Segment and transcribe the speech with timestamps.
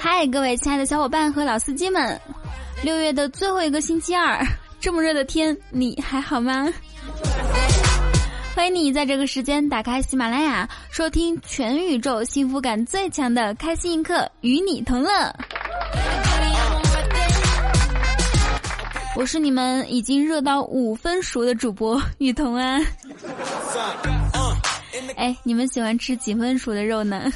[0.00, 2.18] 嗨，各位亲爱的小伙伴和老司机们，
[2.82, 4.42] 六月的最后一个星期二，
[4.80, 6.66] 这么热的天，你还好吗？
[8.56, 15.10] 欢迎你在这个时间打开喜马拉雅，收听全宇宙幸福感最强的开心一刻，与你同乐。
[19.14, 22.80] 我是你们已经热到五分熟的主播雨桐啊。
[25.16, 27.30] 哎，你们喜欢吃几分熟的肉呢？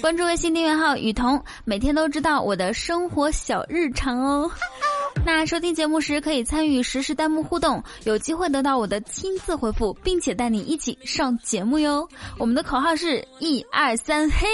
[0.00, 4.50] 关注微信订阅号雨桐，每天都知道我的生活小日常哦。
[5.24, 12.08] 那收听节目时可以参与实时弹幕互动，有机会得到我的亲自回复，并且带你一起上节目哟。
[12.38, 14.46] 我们的口号是一二三嘿。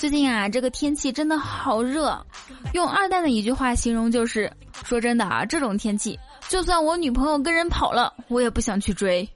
[0.00, 2.24] 最近啊，这个天气真的好热，
[2.72, 4.50] 用二蛋的一句话形容就是：
[4.84, 9.28] 说真的啊，这种天气，就算我女朋友跟人跑了，我也不想去追。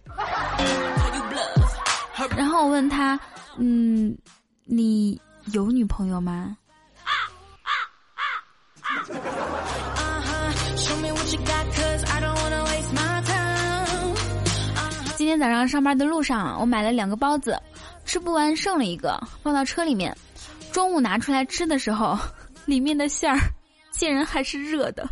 [2.36, 3.18] 然后我问他，
[3.56, 4.16] 嗯，
[4.64, 5.20] 你
[5.52, 6.56] 有女朋友吗？
[15.16, 17.60] 今天早上上班的路上，我买了两个包子，
[18.04, 20.16] 吃不完剩了一个，放到车里面。
[20.72, 22.16] 中午拿出来吃的时候，
[22.64, 23.38] 里面的馅儿
[23.90, 25.08] 竟然还是热的。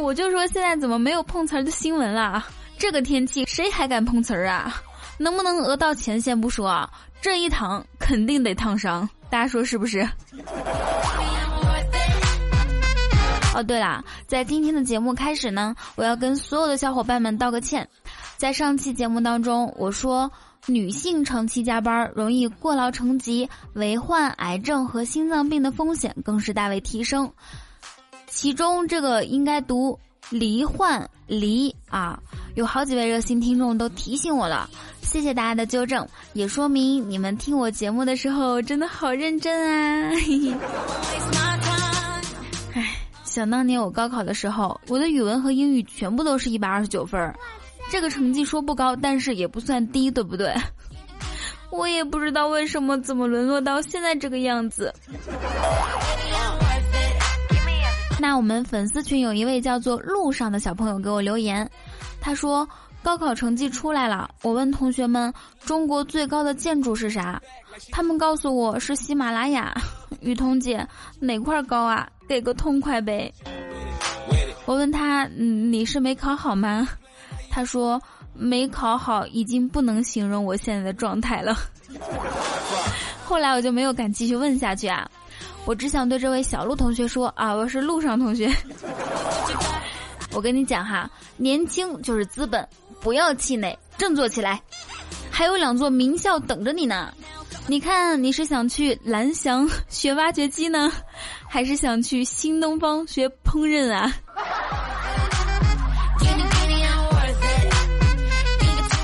[0.00, 2.44] 我就说现在怎么没有碰瓷儿的新闻啦？
[2.78, 4.74] 这个天气谁还敢碰瓷儿啊？
[5.18, 9.08] 能不能讹到钱先不说啊，这一烫肯定得烫伤。
[9.28, 10.00] 大家说是不是？
[13.54, 17.86] 哦，对了，在今天的节目开始呢，我要跟所有的小伙伴们道个歉。
[18.36, 20.30] 在上期节目当中，我说。
[20.66, 27.32] 女性长期加班容易过劳成疾，罹患癌症和心脏病的风险更是大为提升。
[28.30, 29.98] 其中这个应该读
[30.30, 32.18] 罹患离啊，
[32.54, 34.70] 有好几位热心听众都提醒我了，
[35.02, 40.12] 谢谢大家的纠正，也说明你们听我节目的时候真的好认真啊！
[42.74, 47.34] 哎，想当年我高考的时候，我的语文和英语全部都是一百二十九分儿。
[47.90, 50.54] 这个成绩说不高，但是也不算低，对不对？
[51.70, 54.94] 我也不知道为什么怎么沦落到现在这个样子。
[58.20, 61.68] 那我们粉丝群有一位叫做路上的小朋友给我留言，
[62.20, 62.68] 他说
[63.02, 65.32] 高考成绩出来了，我问同学们
[65.64, 67.40] 中国最高的建筑是啥，
[67.90, 69.74] 他们告诉我是喜马拉雅。
[70.20, 70.86] 雨桐姐
[71.18, 72.06] 哪块高啊？
[72.28, 73.32] 给个痛快呗。
[74.66, 76.86] 我问他，你是没考好吗？
[77.50, 77.98] 他说
[78.34, 81.56] 没考好，已经不能形容我现在的状态了。
[83.24, 85.10] 后来我就没有敢继续问下去啊，
[85.66, 88.52] 我只想对这位小鹿同学说啊，我是路上同学。
[90.32, 92.66] 我跟你讲哈，年轻就是资本，
[93.00, 94.60] 不要气馁，振作起来，
[95.30, 97.12] 还有两座名校等着你呢。
[97.66, 100.90] 你看你是想去蓝翔学挖掘机呢，
[101.48, 104.12] 还是想去新东方学烹饪啊？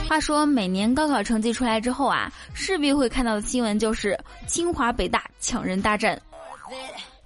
[0.08, 6.20] 话说每年高考成绩出来之后啊，势必会看到的新闻就是清华北大抢人大战。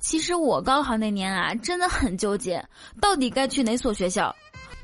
[0.00, 2.64] 其实我高考那年啊，真的很纠结，
[3.00, 4.34] 到底该去哪所学校？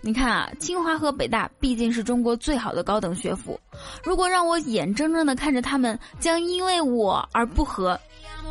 [0.03, 3.59] 你看啊，清华和北大毕竟是中国最好的高等学府，
[4.05, 7.99] 如果让我眼睁睁的看着他们将因为我而不和，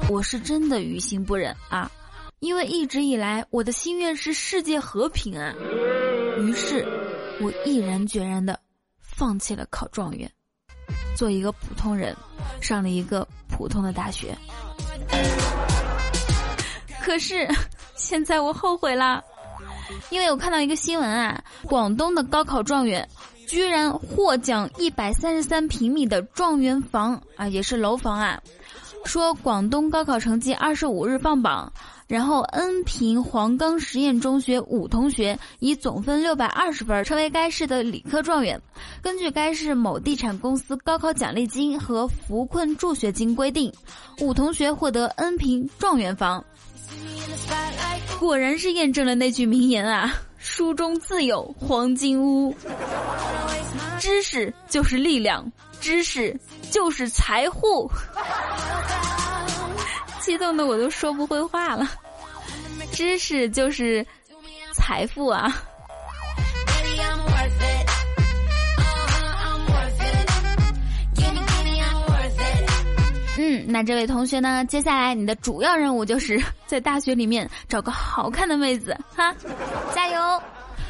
[0.10, 1.90] 我是真的于心不忍啊！
[2.40, 5.54] 因为一直以来我的心愿是世界和平啊，
[6.40, 6.86] 于是，
[7.42, 8.60] 我毅然决然的。
[9.02, 10.30] 放弃了考状元，
[11.16, 12.14] 做一个普通人，
[12.60, 14.38] 上了一个普通的大学。
[17.06, 17.48] 可是
[17.96, 19.24] 现在我后悔了，
[20.10, 23.08] 因为我看到一个新闻啊，广东的高考状元
[23.48, 28.42] 居然获奖一百三十三平米的状元房啊，也是楼房啊。
[29.06, 31.72] 说广东高考成绩二十五日放榜。
[32.08, 38.62] 然后，恩平黄冈实验中学五同学以总分六百二十分成为该市的理科状元。
[39.02, 43.74] 根据该市某地产公司高考奖励金和扶困助学金规定，
[44.22, 46.44] 五同学获得恩平状元房。
[48.20, 52.56] 果然是验证了那句名言啊：“书中自有黄金屋。”
[54.00, 56.38] 知识就是力量，知识
[56.72, 57.90] 就是财富。
[60.20, 61.88] 激动的我都说不会话了，
[62.92, 64.06] 知识就是
[64.74, 65.56] 财富啊！
[73.68, 74.64] 那这位同学呢？
[74.66, 79.34] 接下来你的主要任务就是 在大学里面找个好看的妹子哈，
[79.94, 80.42] 加油！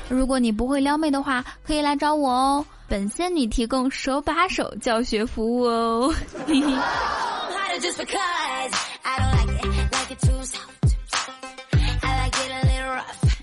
[0.09, 6.13] 如果你不会撩妹的话，可以来找我哦，本仙女提供手把手教学服务哦。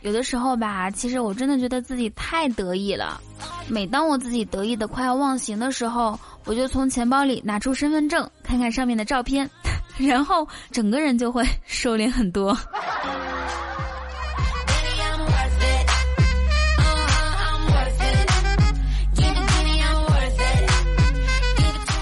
[0.03, 3.21] 有的时候吧，其实我真的觉得自己太得意了。
[3.69, 9.49] 每当我自己得意的快要忘形的时候，我就从钱包里拿出身份证，看看上面的照片，
[9.97, 12.57] 然后整个人就会 收敛很多。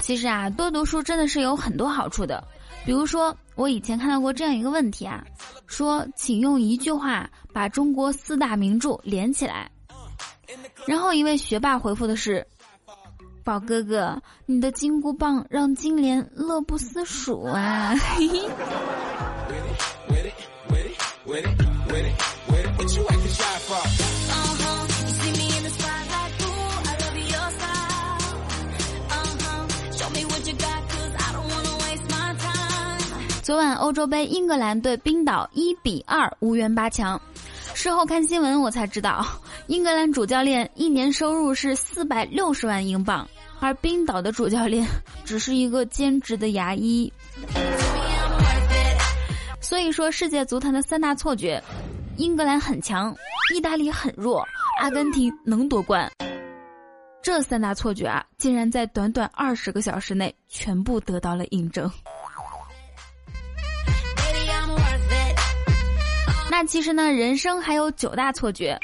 [0.01, 2.43] 其实啊，多读书真的是有很多好处的。
[2.83, 5.23] 比如说，我以前看到过这样一个问题啊，
[5.71, 9.71] 说，请用一句话把中国四大名著连起来。
[10.85, 12.45] 然后一位学霸回复的是
[13.41, 17.95] ：“宝哥哥，你的金箍棒让金莲乐不思蜀啊！”
[33.51, 37.21] 昨晚欧洲杯，英格兰对冰岛一比二无缘八强。
[37.73, 39.25] 事后看新闻，我才知道，
[39.67, 43.27] 英格兰主教练一年收入是四百六十万英镑，
[43.59, 44.87] 而冰岛的主教练
[45.25, 47.11] 只是一个兼职的牙医。
[49.59, 51.61] 所以说，世界足坛的三大错觉：
[52.15, 53.13] 英格兰很强，
[53.53, 54.47] 意大利很弱，
[54.79, 56.09] 阿根廷能夺冠。
[57.21, 61.91] 这三大错觉啊，竟然在短短二十个小时内全部得到了印证。
[66.61, 68.79] 那其实呢，人生还有九大错觉。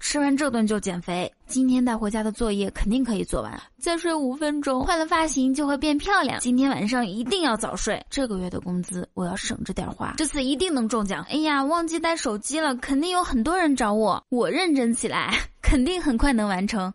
[0.00, 3.58] 吃完这顿就减肥，今天带回家的作业肯定可以做完。
[3.78, 6.38] 再睡五分钟，换了发型就会变漂亮。
[6.40, 8.04] 今天晚上一定要早睡。
[8.10, 11.24] 这个月的工资我要省着点花，这次一定能中奖。
[11.30, 14.22] 哎呀，忘记带手机了，肯定有很多人找我。
[14.28, 16.92] 我认真起来，肯定很快能完成。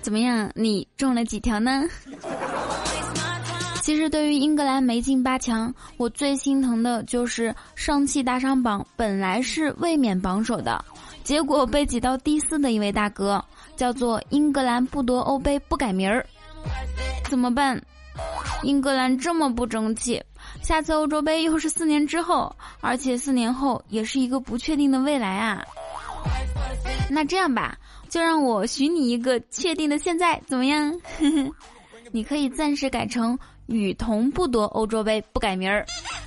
[0.00, 1.82] 怎么样，你中了几条呢？
[3.86, 10.84] 其实对于英格兰没进八强，我最心疼的就是上汽大商榜本来是卫冕榜首的，
[11.22, 13.40] 结果被挤到第四的一位大哥，
[13.76, 16.26] 叫做英格兰不夺欧杯不改名儿，
[17.30, 17.80] 怎么办？
[18.64, 20.20] 英格兰这么不争气，
[20.64, 25.64] 下次欧洲杯又是四年之后，而且四年后也是一个不确定的未来啊。
[27.08, 27.78] 那这样吧，
[28.08, 30.92] 就让我许你一个确定的现在，怎么样？
[32.10, 33.38] 你可以暂时改成。
[33.66, 35.84] 雨桐不夺欧洲杯不改名儿，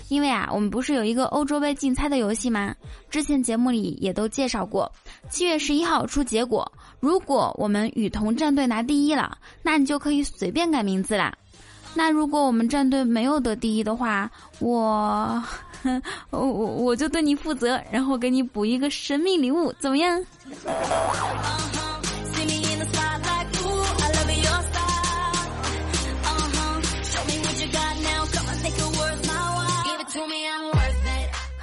[0.09, 2.75] 因为啊，我们不是有一个欧洲杯竞猜的游戏吗？
[3.09, 4.91] 之前节目里也都介绍过。
[5.29, 6.69] 七月十一号出结果，
[6.99, 11.33] 如果我们雨桐战队拿第一了，那你就可以随便改名字啦。
[11.95, 15.43] 那如果我们战队没有得第一的话，我，
[16.29, 20.23] 我我我就对你负责，然后给你补一个神秘礼物，怎么样？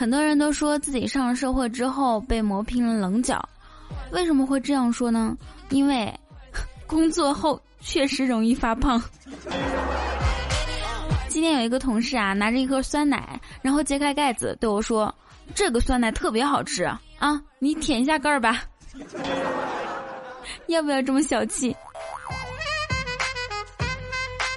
[0.07, 3.45] 很多人都说自己上了社会之后被磨平了棱角，
[4.13, 5.37] 为什么会这样说呢？
[5.71, 6.15] 因为
[6.87, 9.03] 工作后确实容易发胖。
[11.29, 15.13] 今天有一个同事啊，拿着一盒酸奶，然后揭开盖子对我说
[15.57, 16.85] ：“这个酸奶特别好吃
[17.19, 18.63] 啊，你舔一下盖儿吧。
[20.69, 21.75] ”要不要这么小气？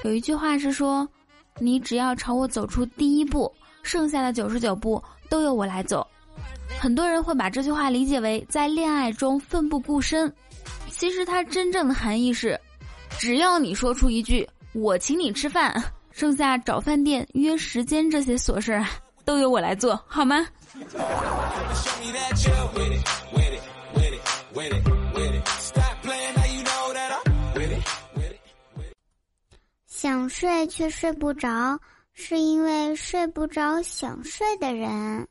[0.04, 1.10] 有一句话是说
[1.58, 3.52] ：“你只要朝我走出第一步，
[3.82, 6.06] 剩下的九十九步。”都由我来走，
[6.80, 10.34] 很多人会把这句话理解为在恋爱中奋不顾身，
[10.90, 12.60] 其实它真正的含义是，
[13.18, 15.82] 只要你说出一句“我请你吃饭”，
[16.12, 18.86] 剩下找饭店、约时间这些琐事儿
[19.24, 20.46] 都由我来做好吗？
[29.86, 31.78] 想睡却睡不着。
[32.22, 35.26] 是因为睡不着想睡的人。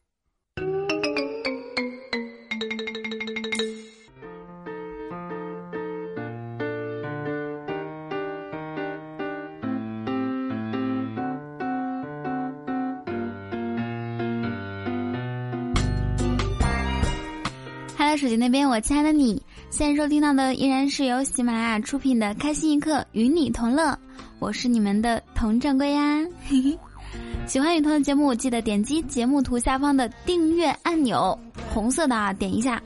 [17.99, 23.90] Hello，手机那边，我亲爱的你，现在收听到的依然是由喜马拉雅出品的《开心一刻，与你同乐》。
[24.38, 26.25] 我是你们的佟掌柜呀，
[27.47, 31.37] 喜欢雨桐的节目，记得点击节目图下方的订阅按钮，
[31.73, 32.80] 红色的啊，点一下。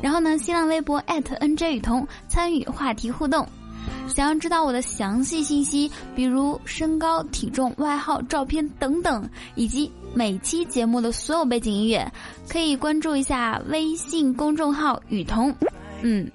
[0.00, 3.46] 然后呢，新浪微博 @NJ 雨桐参与话题互动。
[4.08, 12.10] 想要知道我的详细信息，比如身高、体重、外号、照片等等，以及每期节目的所有背景音乐，
[12.48, 15.54] 可以关注一下微信公众号“雨桐”。
[16.02, 16.30] 嗯，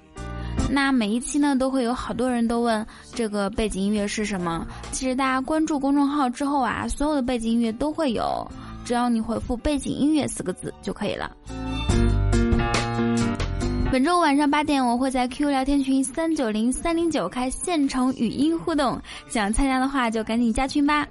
[0.68, 4.66] 那每一期呢，都会有好多人都问这个背景音乐是什么。
[4.92, 8.46] 其实大家关注公众号之后啊，所有的背景音乐都会有，
[8.84, 11.30] 只要你回复“背景音乐”四个字就可以了。
[13.92, 18.96] 本周晚上八点，我会在 QQ 聊天群三九零三零九开现场语音互动，
[19.28, 21.04] 想参加的话就赶紧加群吧。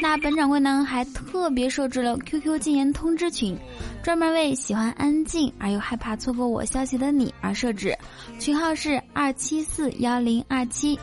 [0.00, 3.58] 那本掌柜呢，还特别设置了 QQ 禁言通知群，
[4.02, 7.96] 专门为喜欢安静而又害怕错过我消息的你而设置，
[8.38, 10.98] 群号是二七四幺零二七。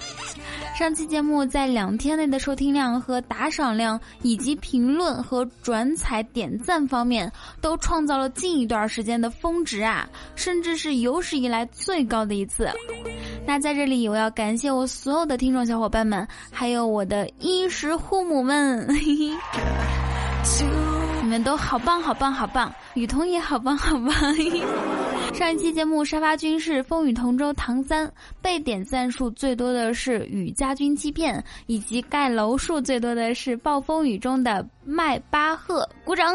[0.75, 12.70] 上期节目在两天内的收听量和打赏量，以及评论和转采点赞方面，都创造了近一段时间的峰值啊，甚至是有史以来最高的一次。
[13.46, 18.88] 那在这里，我要感谢我所有的听众小伙伴们，还有我的衣食父母们，
[21.27, 24.12] 们都好棒好棒好棒，雨桐也好棒好棒。
[25.34, 28.10] 上一期节目，沙发君是风雨同舟唐三，
[28.41, 36.34] 被点赞数最多的是与家军欺骗，以及盖楼数最多的是暴风雨中的迈巴赫，鼓掌。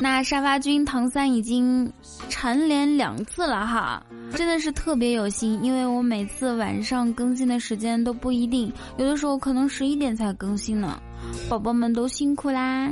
[0.00, 1.90] 那沙发君唐三已经
[2.28, 4.02] 蝉联两次了哈，
[4.34, 11.00] 真的是特别有心，因为我每次晚上更新的时间都不一定，有的时候可能十一点才更新呢。
[11.48, 12.90] 宝宝们都辛苦啦！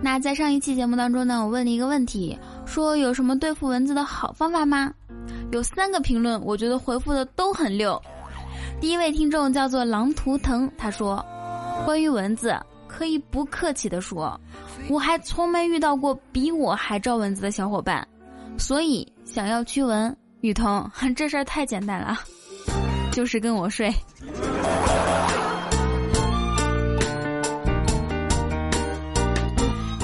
[0.00, 4.92] 那在上一期节目当中呢，我问了一个问题，说有什么对付蚊子的好方法吗？
[5.50, 8.00] 有三个评论，我觉得回复的都很溜。
[8.80, 11.24] 第一位听众叫做狼图腾，他说
[11.84, 12.54] ：“关于蚊子，
[12.96, 14.40] 可以不客气的说，
[14.88, 18.08] 我还从没遇到过比我还招蚊子的小伙伴，
[18.56, 22.16] 所以想要驱蚊，雨桐， 这事儿太简单了。”
[23.12, 23.92] 就是跟我睡。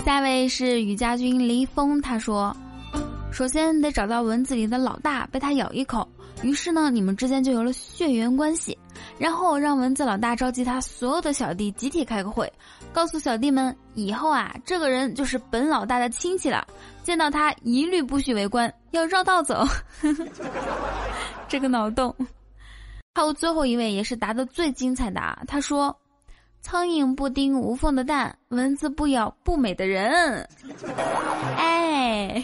[0.04, 2.54] 下位是雨家军黎峰，他说
[3.32, 6.06] ：“首先得找到蚊子里的老大，被它咬一口，
[6.42, 8.76] 于是呢，你们之间就有了血缘关系。
[9.18, 12.50] 然后让蚊子老大召集他所有的小弟，集体开个会，
[12.92, 16.66] 告诉小弟们，以后啊，这个人就是本老大的亲戚了，
[17.02, 19.66] 见到他一律不许围观，要绕道走。
[21.48, 22.14] 这个脑洞。”
[23.14, 25.38] 还有最后一位也是答的最精彩的啊！
[25.46, 25.94] 他说
[26.62, 30.48] ：“苍蝇不叮无缝的蛋，蚊子不咬不美的人。”
[31.58, 32.42] 哎，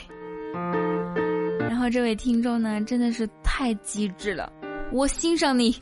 [1.59, 4.53] 然后这位听众呢，真的是太机智了，
[4.93, 5.75] 我欣赏你。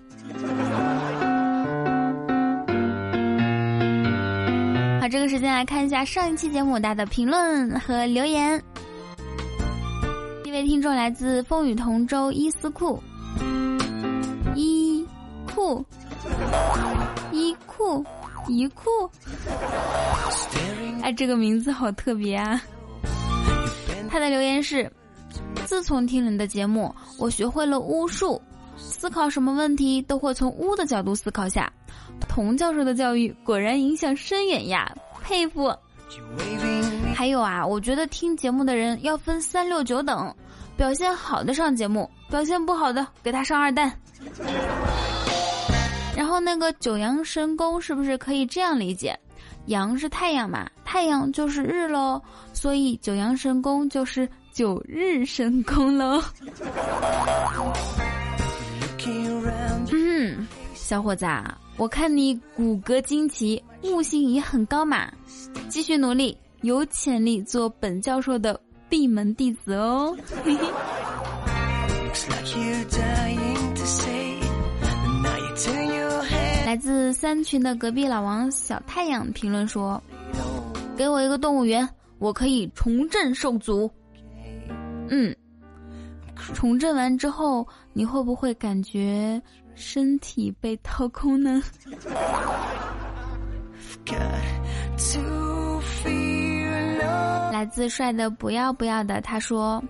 [5.09, 8.61] 这个时间来看一下上一期节目大家的评论和留言。
[10.45, 13.01] 一位听众来自风雨同舟伊思库。
[14.55, 15.07] 伊
[15.55, 15.85] 库，
[17.31, 18.05] 伊库，
[18.49, 18.91] 伊库，
[21.03, 22.61] 哎，这个名字好特别啊！
[24.09, 24.91] 他的留言是：
[25.67, 28.41] 自从听了你的节目，我学会了巫术，
[28.77, 31.71] 思考什么问题都会从巫的角度思考下。
[32.29, 35.75] 童教授的教育果然影响深远呀，佩服！
[37.15, 40.35] 还有啊，我觉得听节目的人要分三六九等，
[40.77, 43.93] 表现好的上节目，表现不好的给他上二蛋。
[46.17, 49.19] 然后那个九阳神功是不是可以这样理解？
[49.67, 52.23] 阳是太阳嘛，太阳就是日喽，
[52.53, 56.23] 所以九阳神功就是九日神功喽。
[59.93, 61.27] 嗯，小伙子，
[61.79, 65.13] 我看你骨骼惊奇，悟性也很高嘛，
[65.69, 70.17] 继续努力，有潜力做本教授的闭门弟子哦。
[76.65, 80.03] 来自三群的隔壁老王小太阳评论说
[80.97, 83.91] ：“给我一个动物园，我可以重振兽族。”
[85.09, 85.35] 嗯，
[86.55, 89.41] 重振完之后，你会不会感觉
[89.77, 91.63] 身体被掏空呢？
[97.53, 99.83] 来自帅的不要不要的他说。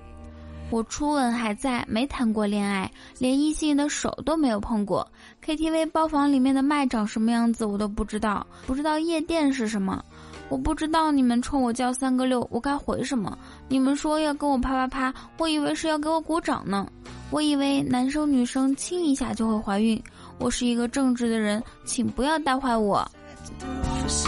[0.69, 5.09] 我初吻还在，没谈过恋爱，连异性的手都没有碰过。
[5.45, 10.05] KTV 包房里面的麦长什么样子我都不知道，不知道夜店是什么，
[10.49, 13.37] 我不知道你们冲我叫三个六，我该回什么？
[13.69, 16.87] 你们说要跟我啪啪啪，我以为是要给我鼓掌呢。
[17.31, 20.01] 我以为男生女生亲一下就会怀孕。
[20.39, 23.05] 我是一个正直的人，请不要带坏我。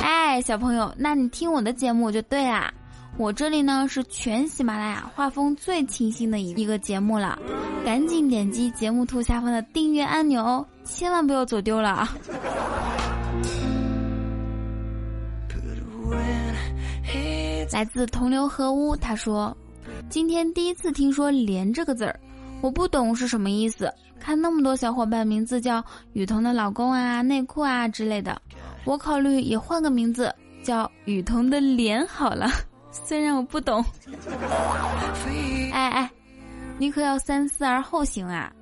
[0.03, 2.73] 哎，小朋友，那你听我的节目就对啦。
[3.17, 7.39] 我这里呢是全喜马拉雅画风最清新的一一个节目了，
[7.85, 12.09] 赶紧点击节目图下方的订阅按钮哦，千万不要走丢了啊！
[17.73, 19.57] 来自同流合污，他说
[20.11, 22.19] ：“今天第一次听说‘连’这个字儿，
[22.61, 23.93] 我不懂是什么意思。
[24.19, 28.41] 看那么多小伙伴名字叫雨桐的老公啊、内裤啊之类的，
[28.85, 32.51] 我考虑也换个名字叫雨桐的脸好了。
[32.91, 33.85] 虽然我不懂，
[35.73, 36.11] 哎哎，
[36.79, 38.53] 你可要三思而后行啊！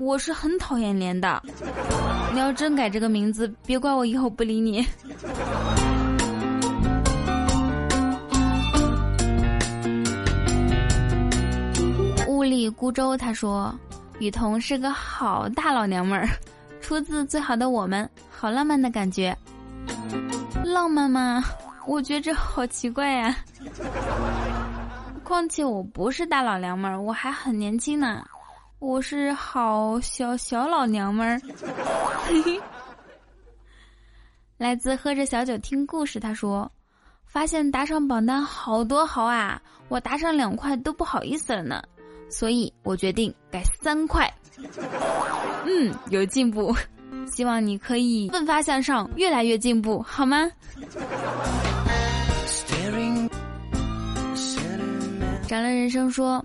[0.00, 1.40] 我是很讨厌连的，
[2.32, 4.84] 你要真改这个名字，别怪我以后不理你。”
[12.44, 13.74] 里孤舟，他说
[14.20, 16.28] ：“雨桐是个好大老娘们儿，
[16.80, 19.36] 出自最好的我们，好浪漫的感觉。
[20.64, 21.42] 浪漫吗？
[21.86, 23.36] 我觉着好奇怪呀。
[25.22, 28.24] 况且我不是大老娘们儿，我还很年轻呢，
[28.78, 31.40] 我是好小小老娘们儿。
[34.56, 36.70] 来自喝着小酒听故事，他说：
[37.26, 41.82] 发现打赏榜单好多好啊，我打赏两块都不好意思了呢。”
[42.30, 44.32] 所以我决定改三块，
[45.66, 46.74] 嗯，有进步，
[47.32, 50.50] 希望你可以奋发向上，越来越进步，好吗？
[55.46, 56.44] 长了人生说，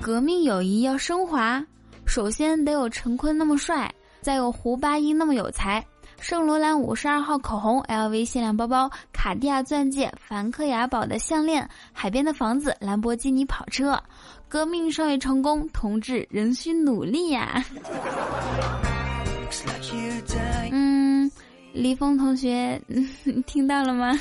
[0.00, 1.64] 革命友谊要升华，
[2.06, 5.84] 首先得有陈坤那么帅，再有胡八一那么有才。
[6.22, 14.00] 圣罗兰五十二号口红，LV 限量包包，卡地亚钻戒，梵克雅宝的项链，海边的房子，兰博基尼跑车。
[14.48, 17.64] 革命尚未成功，同志仍需努力呀。
[20.70, 21.28] 嗯，
[21.72, 22.80] 李峰同学，
[23.44, 24.16] 听到了吗？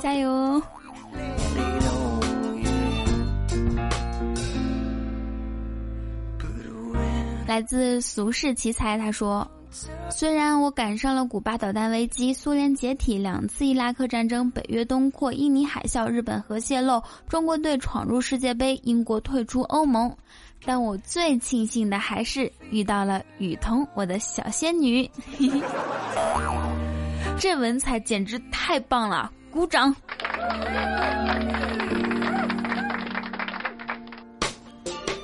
[0.00, 0.62] 加油！
[7.46, 9.46] 来自俗世奇才，他说。
[10.10, 20.14] 虽然我赶上了古巴导弹危机、苏联解体、两次伊拉克战争、北约东扩、印尼海啸、日本核泄漏、中国队闯入世界杯、英国退出欧盟，
[20.64, 25.10] 但我最庆幸的还是遇到了雨桐，我的小仙女。
[27.40, 29.94] 这文采简直太棒了，鼓掌！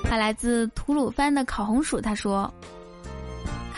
[0.05, 2.51] 他来自吐鲁番的烤红薯，他说。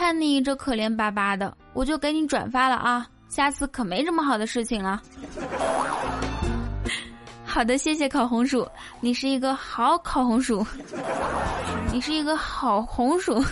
[0.00, 3.06] 看你这可怜巴巴的，我就给你转发了啊！
[3.28, 5.02] 下次可没这么好的事情了。
[7.44, 8.66] 好的，谢谢烤红薯，
[9.02, 10.66] 你是一个好烤红薯，
[11.92, 13.44] 你是一个好红薯。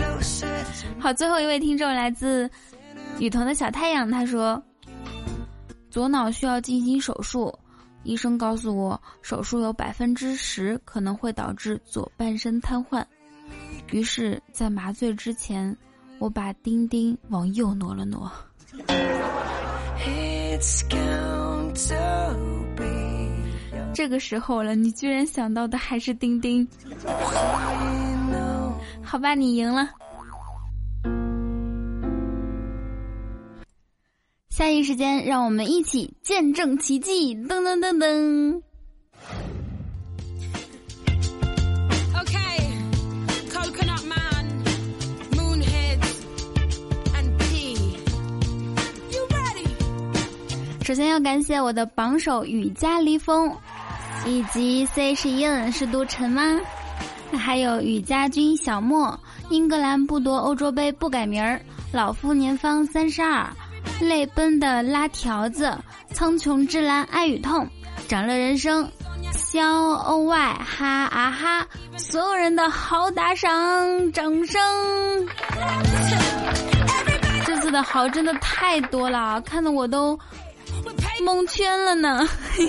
[1.00, 2.48] 好，最后一位听众来自
[3.18, 4.62] 雨桐的小太阳，他说：
[5.90, 7.50] 左脑需要进行手术，
[8.02, 13.02] 医生告诉我，手术有百分之十可能会导致左半身瘫痪。
[13.92, 15.76] 于是，在麻醉之前，
[16.18, 18.30] 我把丁丁往右挪了挪。
[23.92, 26.66] 这个时候了，你居然想到的还是丁丁？
[29.02, 29.90] 好吧，你赢了。
[34.50, 37.34] 下一时间，让我们一起见证奇迹！
[37.34, 38.62] 噔噔噔噔。
[50.90, 53.56] 首先要感谢我的榜首雨加离风，
[54.26, 56.42] 以及 C H E N 是读陈吗？
[57.32, 59.16] 还有雨家军小莫，
[59.50, 61.60] 英格兰不夺欧洲杯不改名儿，
[61.92, 63.46] 老夫年方三十二，
[64.00, 65.78] 泪奔的拉条子，
[66.12, 67.64] 苍穹之蓝爱与痛，
[68.08, 68.90] 长乐人生，
[69.30, 74.60] 肖 O Y 哈啊哈，所有人的好打赏掌声，
[77.46, 80.18] 这次的好真的太多了，看得我都。
[81.20, 82.26] 蒙圈了呢，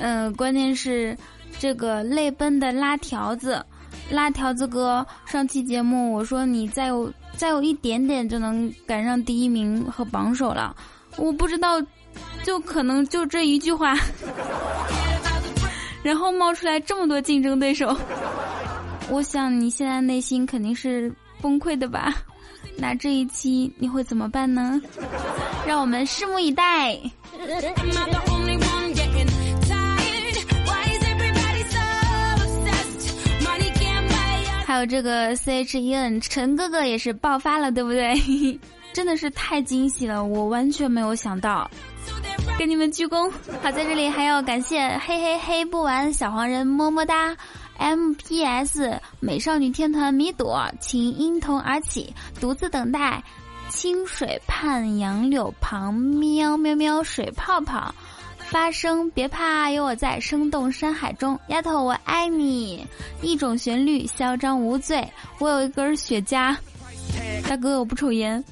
[0.00, 1.16] 嗯，关键是
[1.58, 3.64] 这个泪奔的拉条子，
[4.10, 10.74] 拉条子哥，上期节目我说你再有再有一点点就能赶上第一名和榜首了，
[11.16, 11.80] 我不知道，
[12.42, 13.94] 就可能就这一句话，
[16.02, 17.96] 然后冒出来这么多竞争对手，
[19.08, 22.14] 我想你现在内心肯定是崩溃的吧。
[22.76, 24.80] 那这一期你会怎么办呢？
[25.66, 26.98] 让我们拭目以待。
[34.66, 38.14] 还有这个 C H E N 陈哥哥也是爆发了，对不对？
[38.92, 41.70] 真的是太惊喜了，我完全没有想到。
[42.58, 43.30] 给你们鞠躬。
[43.62, 47.36] 好，在这里还要感谢嘿嘿嘿不玩小黄人么么哒
[47.78, 53.22] MPS 美少女天团米朵，请因童而起，独自等待。
[53.70, 57.92] 清水畔杨柳旁，喵喵喵，水泡泡，
[58.38, 62.86] 发声别怕，有我在，生动山海中，丫头我爱你，
[63.22, 65.04] 一种旋律，嚣张无罪，
[65.38, 66.54] 我有一根雪茄，
[67.48, 68.44] 大哥我不抽烟，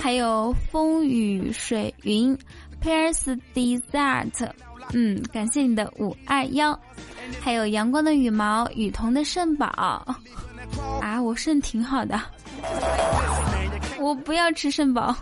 [0.00, 2.38] 还有风雨水云
[2.84, 4.50] ，Pierce Desert，
[4.92, 6.78] 嗯，感谢你的五二幺，
[7.40, 9.66] 还有阳光的羽毛，雨桐的肾宝，
[11.00, 12.20] 啊，我肾挺好的。
[13.98, 15.14] 我不要吃肾宝。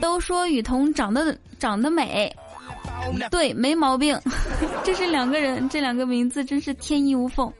[0.00, 2.34] 都说雨桐长得长得美，
[3.30, 4.18] 对，没毛病。
[4.82, 7.52] 这是两个人，这两个名字真是天衣无缝。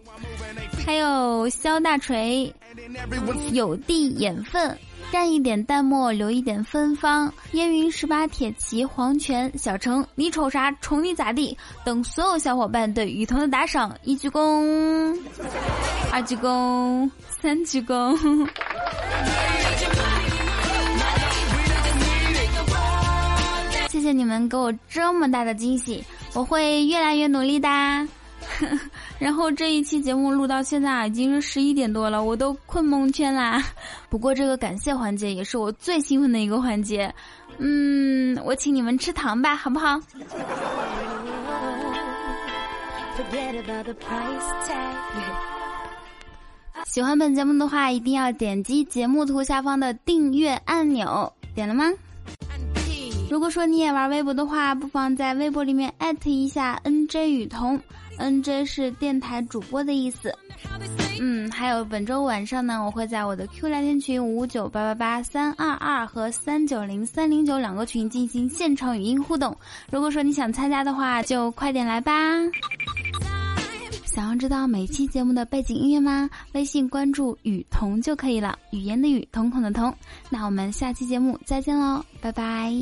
[0.87, 2.55] 还有肖大锤，
[3.51, 4.79] 有地眼粪，
[5.11, 7.33] 蘸一点淡墨，留一点芬芳。
[7.51, 10.71] 烟云十八铁骑，黄泉小城，你瞅啥？
[10.81, 11.59] 宠你咋地？
[11.85, 15.19] 等所有小伙伴对雨桐的打赏，一鞠躬，
[16.13, 18.49] 二鞠躬，三鞠躬。
[23.89, 27.69] 谢谢你们给我这么大的惊喜，我会越来越努力的。
[29.19, 33.63] 然后这一期节目录到现在已经是十一点多了，我都困蒙圈啦。
[34.09, 37.13] 不过这个感谢环节也是我最兴奋的一个环节。
[37.59, 39.99] 嗯，我请你们吃糖吧，好不好？
[46.85, 51.87] 喜欢本节目的话，一定要点击节目图下方的订阅按钮，点了吗？
[53.29, 57.81] 如果说你也玩微博的话，不妨在微博里面艾特一下 N J 雨桐
[58.19, 60.33] ，N J 是电台主播的意思。
[61.21, 69.57] 嗯，还有本周晚上呢，我会在我的 Q 聊天群五九八八八三二二和三九零三零九两个群进行现场语音互动。
[69.91, 72.13] 如果说你想参加的话，就快点来吧。
[74.05, 76.31] 想要知道每期节目的背景音乐吗？
[76.53, 79.93] 微信关注雨桐就可以了，语言的语，瞳孔的瞳。
[80.31, 82.73] 那我们下期节目再见喽，拜拜。